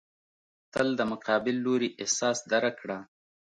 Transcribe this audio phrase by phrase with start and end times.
[0.73, 2.99] تل د مقابل لوري احساس درک کړه.